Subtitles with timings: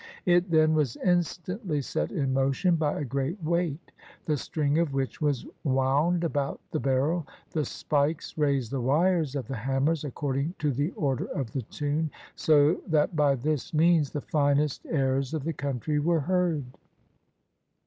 [0.25, 3.91] It then was instantly set in motion by a great weight,
[4.25, 7.27] the string of which was wound about the barrel.
[7.51, 12.09] The spikes raised the wires of the hammers, according to the order of the tune,
[12.35, 16.65] so that by this means the finest airs of the country were heard.